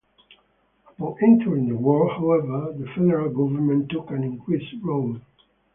Upon 0.97 1.15
entering 1.21 1.67
the 1.69 1.75
war, 1.77 2.09
however, 2.09 2.73
the 2.75 2.87
federal 2.87 3.29
government 3.29 3.91
took 3.91 4.09
an 4.09 4.23
increased 4.23 4.73
role. 4.81 5.21